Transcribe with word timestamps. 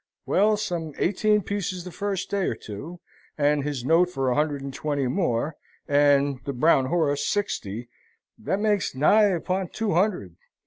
"Well, 0.25 0.57
some 0.57 0.95
eighteen 0.97 1.43
pieces 1.43 1.83
the 1.83 1.91
first 1.91 2.31
day 2.31 2.47
or 2.47 2.55
two, 2.55 3.01
and 3.37 3.63
his 3.63 3.85
note 3.85 4.09
for 4.09 4.31
a 4.31 4.35
hundred 4.35 4.63
and 4.63 4.73
twenty 4.73 5.05
more, 5.05 5.57
and 5.87 6.39
the 6.43 6.53
brown 6.53 6.87
horse, 6.87 7.23
sixty 7.23 7.87
that 8.39 8.59
makes 8.59 8.95
nigh 8.95 9.25
upon 9.25 9.67
two 9.69 9.93
hundred. 9.93 10.37